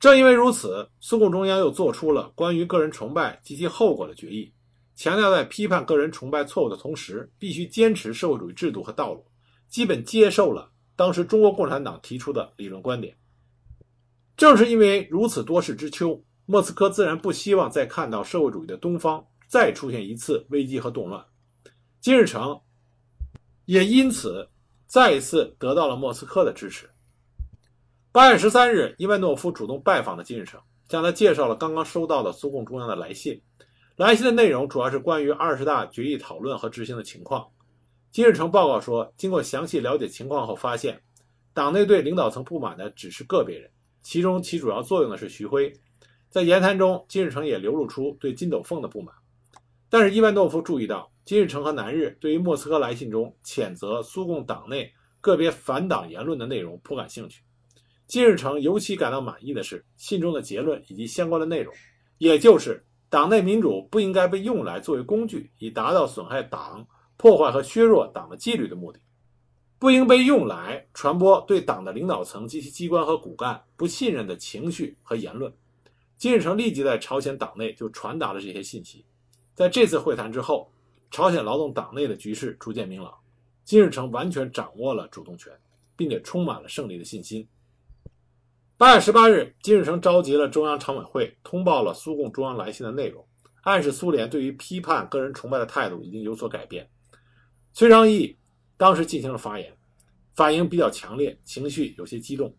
[0.00, 4.52] 正因为如此，苏共中央又做出了关于个人崇拜及其后果的决议。
[4.94, 9.24] 强调在批判个人崇拜错误的同时，必须坚持社会主义制度和道路，
[9.68, 13.16] 基本接受了当时中国共产党提出的理论观点。
[14.36, 21.24] 正是因为如此多事之秋，莫斯科自然不希望再看到社会主义的东方再出现一次危机和动乱。
[22.00, 22.60] 金日成
[23.64, 24.48] 也因此
[24.86, 26.90] 再一次得到了莫斯科的支持。
[28.10, 33.40] 八月十三日，伊万诺夫主动拜访了金日成，向他介绍了刚刚收到的苏共中央的来信。
[33.94, 37.46] 来信的内容主要是关于二十大决议讨论和执行的情况。
[38.18, 41.00] 金日成报告说，经过详细了解情况后，发现
[41.54, 43.70] 党内对领导层不满的只是个别人，
[44.02, 45.72] 其中起主要作用的是徐辉。
[46.28, 49.14] 在言谈中，金日成也流露出对金斗凤的不满。
[49.88, 57.44] 但是伊万诺夫注意到，金日成和南日对于莫斯科来信中谴责苏共党内个别反党言论的内容颇感兴趣。
[58.08, 61.72] 金日成尤其感到满意的是信中的结论以及相关的内容，
[62.18, 62.84] 也就是。
[63.10, 66.86] 党内民主不应该被用来作为工具，以达到损害党、
[67.18, 69.00] 破坏和削弱党的纪律的目的，
[69.78, 75.52] 不应被用来传播对党的领导层及其机关和骨干不信任的情绪和言论。
[76.16, 79.04] 金日成立即在朝鲜党内就传达了这些信息。
[79.54, 80.72] 在这次会谈之后，
[81.10, 83.12] 朝鲜劳动党内的局势逐渐明朗，
[83.64, 85.52] 金日成完全掌握了主动权，
[85.96, 87.46] 并且充满了胜利的信心。
[88.76, 93.26] 八月十八日，金日成召集了中央常委会，通报了苏共中央来信的内容，
[93.62, 96.88] 暗示苏联对于批判个人崇拜的态度已经有所改变。
[97.78, 98.36] 崔昌义
[98.76, 99.72] 当时进行了发言，
[100.34, 102.52] 反应比较强烈，情绪有些激动。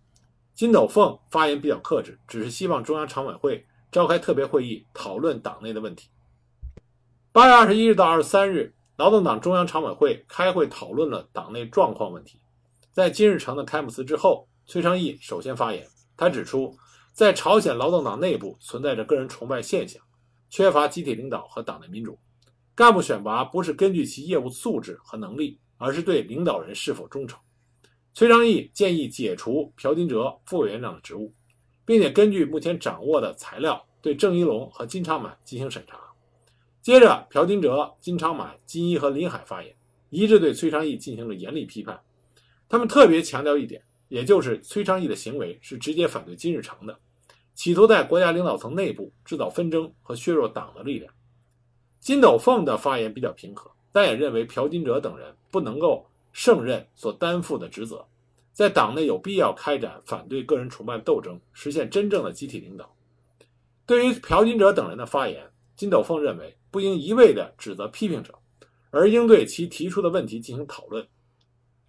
[0.54, 6.08] 金斗凤发言比较克制，只是希望中央常委会召开特别会议，讨论党内的问题。
[7.34, 12.40] 八月二十一日到二十三日，劳动党中央常委会开会讨论了党内状况问题。
[12.94, 15.86] 在金日成的开幕词之后，崔昌义首先发言。
[16.16, 16.74] 他指出，
[17.12, 20.02] 在朝鲜劳动党内部存在着个人崇拜现象，
[20.50, 22.18] 缺乏集体领导和党内民主。
[22.80, 27.38] 干部选拔不是根据其业务素质和能力，而是对领导人是否忠诚。
[28.14, 31.34] 崔昌义建议解除朴金哲副委员长的职务，
[31.84, 36.00] 并且根据目前掌握的材料，对郑一龙和金昌满进行审查。
[36.82, 39.76] 接着，朴金哲、金昌满、金一和林海发言，
[40.10, 42.00] 一致对崔昌义进行了严厉批判。
[42.70, 43.84] 他们特别强调一点。
[44.08, 46.98] 也就是崔昌义的行为是直接反对金日成的，
[47.56, 51.14] 企图在国家领导层内部制造纷争和削弱党的力量。
[52.00, 58.06] 金斗凤的发言比较平和，但也认为朴金哲等人不能够胜任所担负的职责，
[58.54, 62.90] 在党内有必要开展反对个人崇拜斗争，实现真正的集体领导。
[63.86, 65.44] 对于朴金哲等人的发言，
[65.76, 68.34] 金斗凤认为不应一味地指责批评者，
[68.92, 71.06] 而应对其提出的问题进行讨论。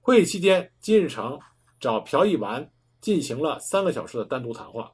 [0.01, 1.38] 会议期间，金日成
[1.79, 2.68] 找朴义完
[3.01, 4.90] 进行了三个小时的单独谈话，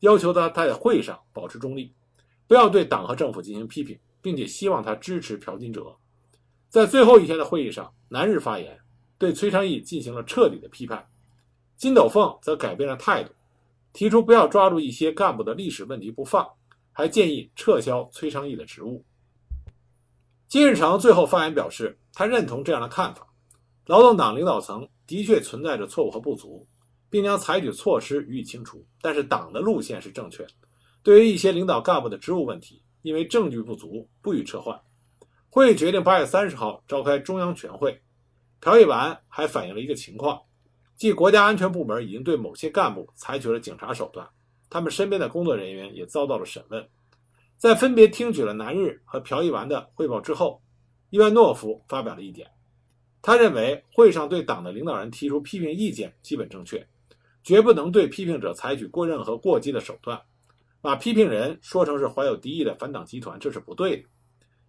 [0.00, 1.92] 要求他在会议上保持中立，
[2.46, 5.96] 不要对党和政府进行批评，并且希望他支持朴金哲。
[6.68, 8.78] 在最后一天的会议上，南日发言，
[9.18, 11.08] 对崔昌义进行了彻底的批判，
[11.76, 13.32] 金斗凤则改变了态度，
[13.92, 16.48] 提出不要抓住一些干部的历史问题不放，
[16.92, 19.04] 还建议撤销崔昌义的职务。
[20.46, 23.26] 金日成最后发言表示，他认同这样的看法。
[23.86, 26.66] 劳动党领导层的确存在着错误和不足，
[27.08, 28.84] 并将采取措施予以清除。
[29.00, 30.50] 但是党的路线是正确的。
[31.02, 34.80] 对于一些领导干部的职务问题，因为证据不足，不予撤换。
[35.48, 38.00] 会议决定八月三十号召开中央全会。
[38.60, 40.42] 朴义完还反映了一个情况，
[40.96, 44.28] 即国家安全部门已经对某些干部采取了警察手段，
[44.68, 46.86] 他们身边的工作人员也遭到了审问。
[47.56, 50.62] 在分别听取了南日和朴义完的汇报之后，
[51.08, 52.46] 伊万诺夫发表了意见。
[53.22, 56.86] 他认为会上对党的领导人提出批评意见基本正确，
[57.42, 60.20] 绝不能对批评者采取过任何过激的手段，
[60.80, 64.04] 把批评人说成是怀有敌意的反党集团，这是不对的。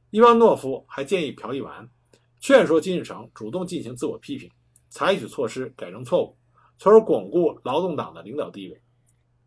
[0.09, 1.89] 伊万诺夫还建议朴义完
[2.39, 4.49] 劝说金日成主动进行自我批评，
[4.89, 6.35] 采取措施改正错误，
[6.77, 8.81] 从而巩固劳动党的领导地位。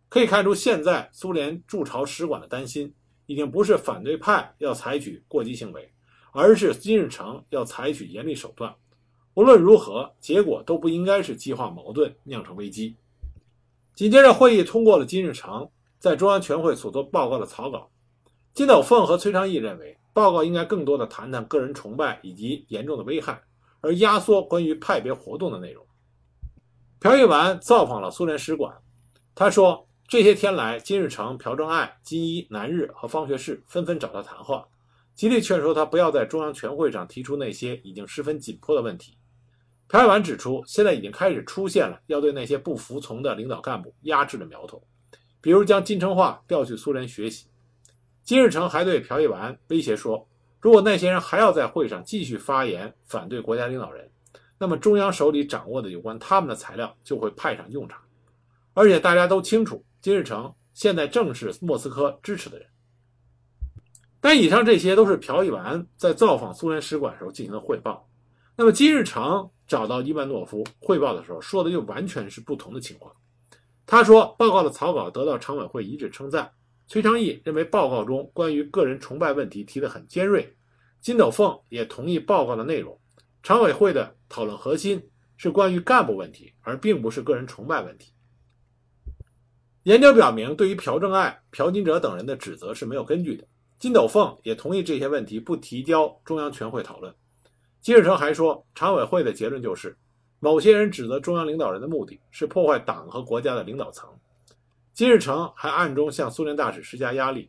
[0.08, 2.94] 可以看出，现在苏联驻朝使馆的担心
[3.26, 5.92] 已经不是反对派要采取过激行为，
[6.32, 8.74] 而是金日成要采取严厉手段。
[9.34, 12.96] 无论如何，结果都不应该是激化矛盾、酿成危机。
[13.96, 15.68] 紧接着，会议通过了金日成
[16.04, 17.90] 在中央全会所做报告的草稿。
[18.52, 23.42] 金斗凤和崔昌义认为，报告应该更多的谈谈个人崇拜以及严重的危害，
[23.80, 25.82] 而压缩关于派别活动的内容。
[27.00, 28.76] 朴玉完造访了苏联使馆，
[29.34, 34.68] 他说：“这些天来，金日成、朴正爱、金一、南日和方学士纷纷找他谈话，
[35.14, 39.16] 极力劝说他不要在中央全会上提出那些已经十分紧迫的问题。”
[39.88, 44.82] 朴玉完指出，现在已经开始出现了要对那些不服从的领导干部压制的苗头，
[45.44, 47.44] 比如将金城化调去苏联学习。
[48.22, 50.26] 金日成还对朴玉完威胁说，
[50.58, 54.10] 如果那些人还要在会上继续发言反对国家领导人，
[54.56, 58.00] 那么中央手里掌握的有关他们的材料就会派上用场。
[58.72, 62.66] 而且大家都清楚，金日成现在正是莫斯科支持的人。
[64.22, 68.08] 但以上这些都是朴玉完在造访苏联使馆时候进行的汇报。
[68.56, 69.50] 那么金日成。
[69.66, 73.10] 找到伊万诺夫汇报的时候，说的就完全是不同的情况。
[73.86, 76.50] 他说，报告的草稿得到常委会一致称赞。
[76.86, 80.56] 崔昌义认为报告中关于个人崇拜问题提得很尖锐。
[81.00, 82.98] 金斗凤也同意报告的内容。
[83.42, 88.12] 常委会的讨论核心是关于干部问题，而并不是个人崇拜问题。
[89.82, 93.46] 研究表明，对于朴正爱、朴金哲等人的指责是没有根据的。
[93.78, 97.14] 金斗凤也同意这些问题不提交中央全会讨论。
[97.82, 99.94] 金日成还说，常委会的结论就是，
[100.44, 104.06] 某些人指责中央领导人的目的是破坏党和国家的领导层。
[104.92, 107.48] 金日成还暗中向苏联大使施加压力。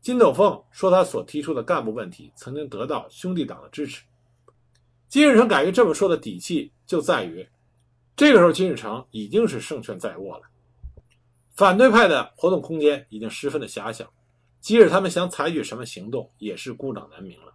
[0.00, 4.04] 金斗凤说，他所提出的干部问题曾经得到兄弟党的支持。
[5.08, 7.44] 金日成敢于这么说的底气就在于，
[8.14, 10.44] 这个时候金日成已经是胜券在握了。
[11.56, 14.08] 反对派的活动空间已经十分的狭小，
[14.60, 17.52] 即使他们想采取什么行动，也是孤掌难鸣了。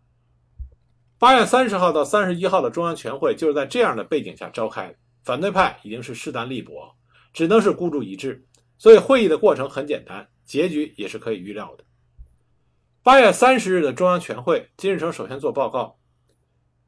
[1.24, 4.96] 八月三十号到三十一号的中央全会就是在这样的背景下召开的。
[5.24, 6.94] 反对派已经是势单力薄，
[7.32, 8.46] 只能是孤注一掷。
[8.78, 11.86] 所以会议的过程很简单，结局也是可以预料的。
[13.04, 15.98] 八月三十日的中央全会，金日成首先做报告。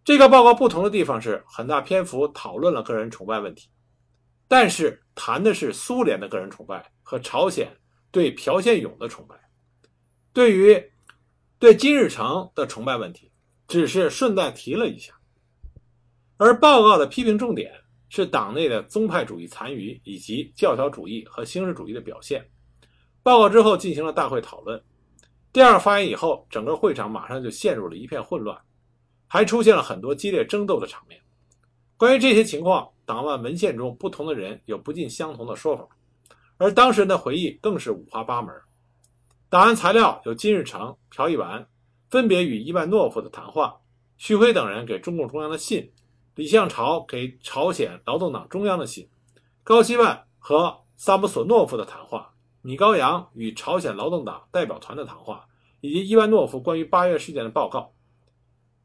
[0.04, 3.70] 这个报告不同的地方是，很大篇幅讨论了个人崇拜问题，
[4.50, 7.72] 但是谈的是苏联的个人崇拜和朝鲜
[8.12, 9.36] 对朴宪勇的崇拜。
[10.34, 10.92] 对于
[11.58, 13.32] 对金日成的崇拜问题。
[13.68, 15.14] 只是顺带提了一下，
[16.38, 17.74] 而报告的批评重点
[18.10, 22.48] 是党内的宗派主义残余以及教条主义和形式主义的表现。
[23.24, 24.80] 报告之后进行了大会讨论，
[25.52, 28.56] 第二发言以后，整个会场马上就陷入了一片混乱，
[29.28, 31.20] 还出现了很多激烈争斗的场面。
[31.98, 35.88] 关于这些情况，档案文献中不同的人有不尽相同的说法，
[36.58, 38.54] 而当事人的回忆更是五花八门。
[39.50, 41.68] 档案材料有金日成、朴义完。
[42.16, 43.82] 分别与伊万诺夫的谈话，
[44.16, 45.92] 徐辉等人给中共中央的信，
[46.36, 49.10] 李向朝给朝鲜劳动党中央的信，
[49.66, 55.46] 高希万和萨姆索诺夫的谈话，米高扬与朝鲜劳动党代表团的谈话，
[55.82, 57.92] 以及伊万诺夫关于八月事件的报告。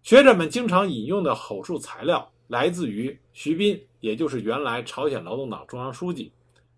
[0.03, 6.33] 学者们经常引用的口述材料来自于徐斌，也就是原来朝鲜劳动党中央书记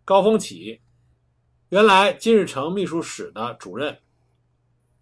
[0.04, 0.82] 高峰启，
[1.70, 3.98] 原来金日成秘书室的主任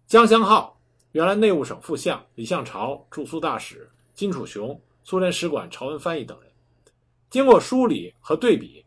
[0.07, 0.77] 江相浩。
[1.11, 6.49] 原来内务省副相李向朝、驻苏大使金楚雄、苏联使馆朝文翻译等人。
[7.29, 8.85] 经过梳理和对比，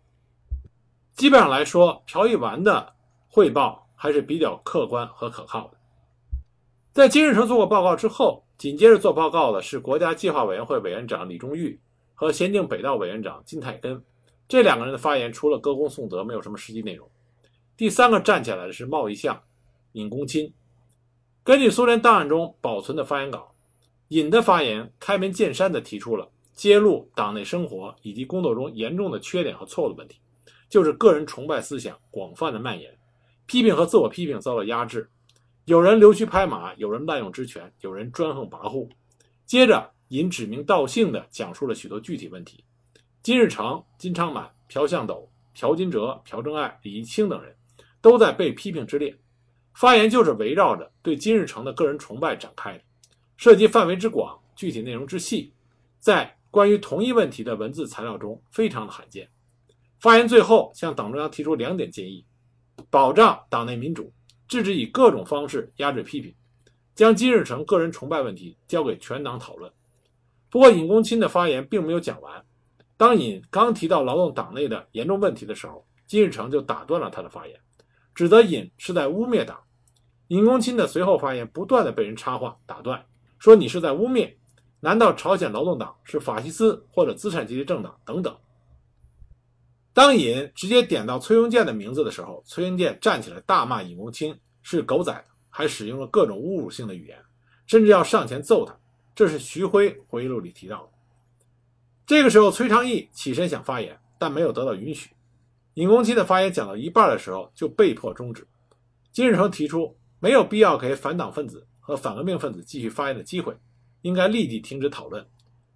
[1.14, 2.94] 基本上来说，朴义完的
[3.28, 5.76] 汇报还是比较客观和可靠的。
[6.92, 11.78] 在金日成做过报告之后，紧接着做报告的是国家计划委员会委员长李忠玉
[12.14, 14.02] 和咸镜北道委员长金泰根。
[14.48, 17.06] 这两个人的发言除了歌功颂德，没有什么实际内容。
[17.76, 19.42] 第三个站起来的是贸易相
[19.92, 20.52] 尹公钦。
[21.44, 23.54] 根据苏联档案中保存的发言稿，
[24.08, 30.16] 尹的发言开门见山地提出了揭露党内生活以及工作中严重的缺点和错误的问题，
[30.70, 32.90] 就是个人崇拜思想广泛的蔓延，
[33.44, 35.06] 批评和自我批评遭到压制，
[35.66, 38.88] 有人溜须拍马，有人滥用职权，有人专横跋扈。
[39.44, 42.64] 接着，尹指名道姓地讲述了许多具体问题。
[43.22, 47.54] 金日成、金昌满、朴向斗、朴金哲、朴正爱、李义清等人
[48.00, 49.14] 都在被批评之列。
[49.74, 52.84] 发言就是围绕着对金日成的个人崇拜展开的，
[53.36, 55.52] 涉及范围之广，具体内容之细，
[55.98, 59.28] 在关于同一问题的文字材料中非常的罕见。
[59.98, 62.24] 发言最后向党中央提出两点建议：
[62.88, 64.12] 保障党内民主，
[64.46, 66.32] 制止以各种方式压制批评，
[66.94, 69.70] 将金日成个人崇拜问题交给全党讨论。
[70.50, 72.44] 不过，尹公钦的发言并没有讲完。
[72.96, 77.58] 当尹刚提到劳动党内的严重问题的时候，金日成就打断了他的发言。
[78.14, 79.58] 指责尹是在污蔑党，
[80.28, 83.04] 尹公钦的随后发言不断的被人插话打断，
[83.38, 84.34] 说你是在污蔑，
[84.80, 88.34] 难道朝鲜劳动党是法西斯或者资产阶级政党等等？
[89.92, 97.18] 当尹直接点到崔庸健的名字的时候，崔庸健站起来大骂尹公钦是狗仔，还使用了各种侮辱性的语言，
[97.66, 98.74] 甚至要上前揍他。
[99.14, 100.88] 这是徐辉回忆录里提到的。
[102.06, 105.10] 这个时候，崔昌义起身想发言，但没有得到允许。
[105.74, 108.44] 尹公钦的发言讲到一半的时候，就被迫终止。
[109.12, 113.54] 金日成提出没有必要给反党分子和反革命分子继续发言的机会，
[114.00, 115.22] 应该立即停止讨论。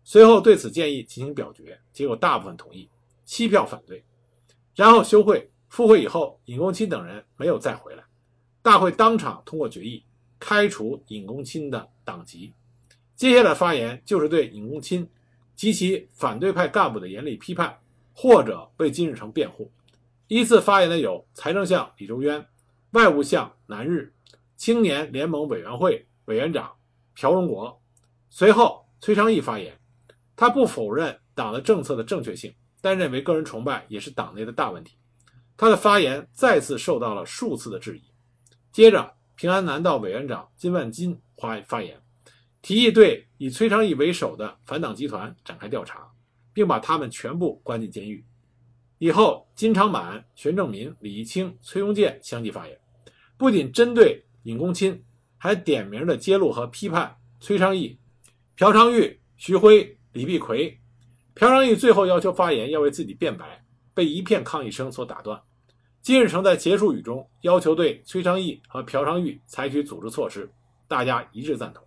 [0.05, 2.88] 随后对此建议进行表决，结果大部分同意，
[3.26, 4.03] 七票反对。
[4.74, 8.03] 然后休会，复会以后，尹公钦等人没有再回来。
[8.62, 10.03] 大会当场通过决议，
[10.40, 12.55] 开除尹公钦的党籍。
[13.16, 15.07] 接下来发言就是对尹公钦
[15.55, 17.78] 及其反对派干部的严厉批判，
[18.14, 19.70] 或者为金日成辩护。
[20.26, 22.46] 依次发言的有财政相李周渊、
[22.92, 24.11] 外务相南日、
[24.59, 26.70] 青年联盟委员会委员长
[27.14, 27.80] 朴荣国。
[28.28, 29.78] 随后，崔昌义发言，
[30.34, 34.98] 他不否认党的政策的正确性，但认为个人崇拜也是党内的大问题。
[35.56, 38.02] 他的发言再次受到了数次的质疑。
[38.72, 41.96] 接着，平安南道委员长金万金发发言，
[42.61, 46.11] 提议对以崔昌义为首的反党集团展开调查，
[46.52, 48.24] 并把他们全部关进监狱。
[48.98, 52.76] 以后，金昌满、玄正民、李义清、崔庸健相继发言，
[53.36, 55.03] 不仅针对尹公钦，
[55.36, 57.99] 还点名的揭露和批判崔昌义、
[58.57, 60.78] 朴昌玉、徐辉、李必奎。
[61.34, 63.64] 朴昌玉最后要求发言，要为自己辩白，
[63.95, 65.41] 被一片抗议声所打断。
[66.01, 70.51] 金日成在结束语中要求对崔昌义和朴昌玉采取组织措施，
[70.86, 71.84] 大家一致赞同。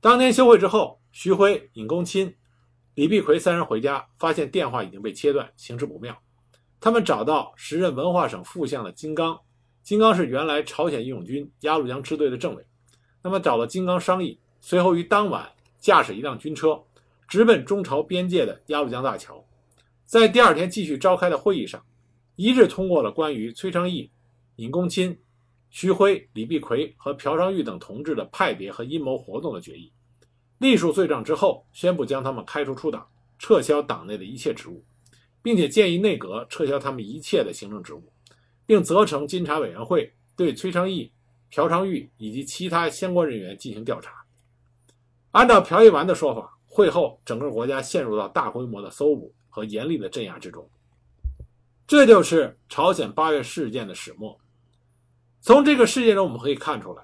[0.00, 2.34] 当天休会之后，徐辉、尹公钦、
[2.94, 6.16] 李必奎三人回家，发现电话已经被切断，形势不妙。
[6.80, 9.38] 他们找到时任文化省副相的金刚，
[9.86, 12.66] 金刚是原来朝鲜义勇军鸭绿江支队的政委。
[13.22, 16.82] 那么找了金刚商议，随后于当晚驾驶一辆军车，
[17.28, 19.46] 直奔中朝边界的鸭绿江大桥。
[20.04, 21.80] 在第二天继续召开的会议上，
[22.34, 24.10] 一致通过了关于崔昌义、
[24.56, 25.16] 尹公钦、
[25.70, 29.92] 徐辉、李必奎和朴昌玉等同志的派别和阴谋活动的决议。
[30.58, 33.06] 隶属罪状之后，宣布将他们开除出党，
[33.38, 34.84] 撤销党内的一切职务。
[35.44, 38.02] 并且建议内阁撤销他们一切的行政职务，
[38.66, 41.10] 并责成监察委员会对崔昌义、
[41.48, 44.24] 朴昌玉以及其他相关人员进行调查。
[45.30, 50.68] 按照朴一完的说法，会后整个国家陷入到大规模的搜捕和严厉的镇压之中。
[51.86, 54.38] 这就是朝鲜八月事件的始末。
[55.40, 57.02] 从这个事件中我们可以看出来，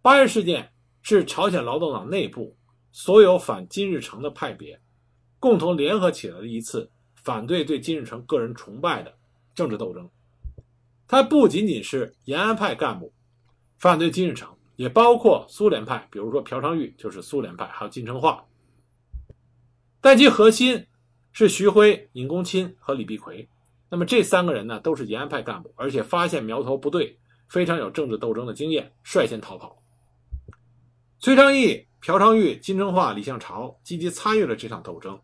[0.00, 0.70] 八月事件
[1.02, 2.56] 是朝鲜劳动党内部
[2.92, 4.80] 所有反金日成的派别
[5.40, 6.90] 共同联合起来的一次。
[7.24, 9.16] 反对对金日成个人崇拜的
[9.54, 10.10] 政治斗争，
[11.12, 13.12] 他不仅仅是延安派干部
[13.76, 18.46] 反对金日成，也包括苏联派，比如说朴昌玉就是苏联派，还有金成化。
[20.00, 20.86] 但其核心
[21.30, 23.46] 是徐辉、尹公钦和李必奎。
[23.90, 29.82] 那么这三个人呢，都是延安派干部，而且发现苗头不对，非常有政治斗争的经验，率先逃跑。
[31.18, 35.20] 崔昌义、朴昌玉、金成化、李向朝积极参与了这场斗争。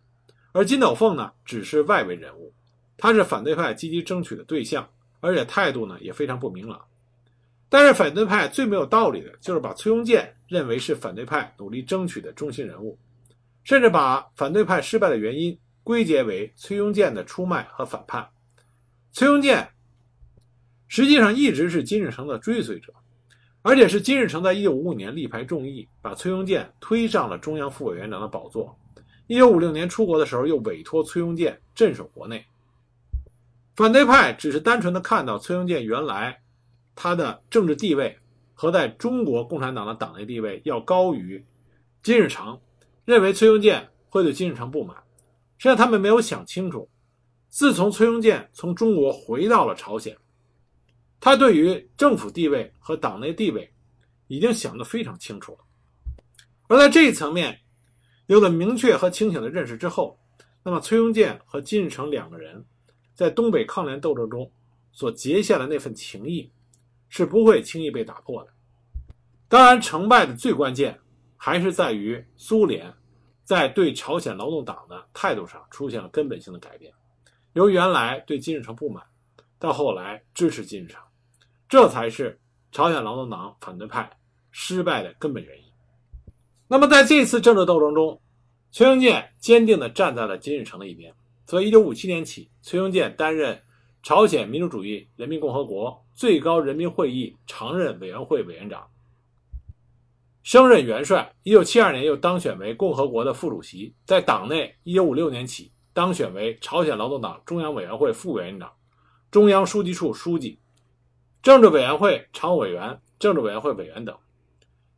[0.52, 2.52] 而金斗凤呢，只是外围人物，
[2.98, 4.86] 他是反对派积极争取的对象，
[5.20, 6.80] 而且态度呢也非常不明朗。
[7.68, 12.98] 但是反对派最没有道理的就是把崔庸健认为是反对派努力争取的中心人物，
[13.62, 18.26] 甚至把反对派失败的原因归结为崔庸健的出卖和反叛。
[19.12, 19.68] 崔庸健
[20.86, 22.94] 实际上一直是金日成的追随者，
[23.60, 28.74] 而且是金日成在1955年力排众议，把崔庸健推上了中央副委员长的宝座。
[29.28, 32.42] 1956年出国的时候，又委托崔庸健镇守国内。
[33.78, 36.40] 反对派只是单纯的看到崔庸健原来
[36.96, 38.18] 他的政治地位
[38.52, 41.46] 和在中国共产党的党内地位要高于
[42.02, 42.60] 金日成，
[43.04, 44.96] 认为崔庸健会对金日成不满。
[45.58, 46.90] 实际上，他们没有想清楚，
[47.50, 50.18] 自从崔庸健从中国回到了朝鲜，
[51.20, 53.72] 他对于政府地位和党内地位
[54.26, 55.58] 已经想得非常清楚了。
[56.66, 57.60] 而在这一层面
[58.26, 60.18] 有了明确和清醒的认识之后，
[60.64, 62.64] 那么崔庸健和金日成两个人。
[63.18, 64.48] 在东北抗联斗争中
[64.92, 66.48] 所结下的那份情谊，
[67.08, 68.50] 是不会轻易被打破的。
[69.48, 70.96] 当然，成败的最关键
[71.36, 72.94] 还是在于苏联
[73.42, 76.94] 在对朝鲜劳动党的态度上出现了根本性的改变，
[77.54, 79.02] 由原来对金日成不满，
[79.58, 81.02] 到后来支持金日成，
[81.68, 82.38] 这才是
[82.70, 84.08] 朝鲜劳动党反对派
[84.52, 85.64] 失败的根本原因。
[86.68, 88.20] 那么，在这次政治斗争中，
[88.70, 91.12] 崔英健坚定地站在了金日成的一边。
[91.48, 93.62] 从一九五七年起，崔庸健担任
[94.02, 98.86] 朝鲜民主主义人民共和国最高人民会议常任委员会委员长，
[100.42, 101.34] 升任元帅。
[101.44, 103.94] 一九七二年又当选为共和国的副主席。
[104.04, 108.70] 在党内，一九五六年起当选为朝鲜劳动党中央委员会副委员长、
[109.30, 110.58] 中央书记处书记、
[111.42, 114.14] 政治委员会常务委员、政治委员会委员等。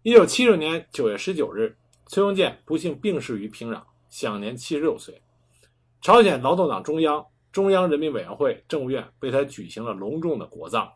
[0.02, 1.76] 一九七六年九月十九日，
[2.08, 5.22] 崔庸健不幸病逝于平壤，享年七十六岁。
[6.02, 10.90] 朝鲜劳动党中央、中央人民委员会、政务院为他举行了隆重的国葬。